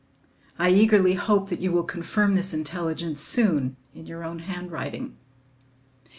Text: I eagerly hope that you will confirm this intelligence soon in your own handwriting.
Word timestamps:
I 0.57 0.69
eagerly 0.71 1.13
hope 1.13 1.49
that 1.49 1.59
you 1.61 1.71
will 1.71 1.83
confirm 1.83 2.33
this 2.33 2.55
intelligence 2.55 3.21
soon 3.21 3.77
in 3.93 4.07
your 4.07 4.23
own 4.23 4.39
handwriting. 4.39 5.15